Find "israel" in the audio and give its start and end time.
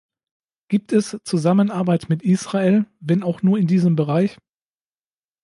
2.23-2.87